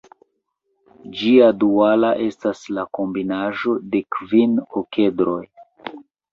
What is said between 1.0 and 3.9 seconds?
Ĝia duala estas la kombinaĵo